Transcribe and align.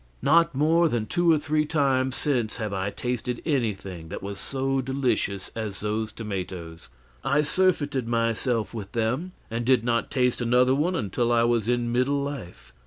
Not 0.23 0.55
more 0.55 0.89
than 0.89 1.05
two 1.05 1.31
or 1.31 1.37
three 1.37 1.63
times 1.67 2.15
since 2.15 2.57
have 2.57 2.73
I 2.73 2.89
tasted 2.89 3.39
anything 3.45 4.09
that 4.09 4.23
was 4.23 4.39
so 4.39 4.81
delicious 4.81 5.51
as 5.55 5.81
those 5.81 6.11
tomatoes. 6.11 6.89
I 7.23 7.43
surfeited 7.43 8.07
myself 8.07 8.73
with 8.73 8.93
them, 8.93 9.33
and 9.51 9.63
did 9.63 9.83
not 9.85 10.09
taste 10.09 10.41
another 10.41 10.73
one 10.73 10.95
until 10.95 11.31
I 11.31 11.43
was 11.43 11.69
in 11.69 11.91
middle 11.91 12.19
life. 12.23 12.73